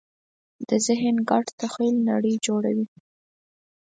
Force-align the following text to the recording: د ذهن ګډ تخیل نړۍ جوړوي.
د 0.67 0.69
ذهن 0.87 1.15
ګډ 1.29 1.45
تخیل 1.61 1.95
نړۍ 2.09 2.35
جوړوي. 2.45 2.87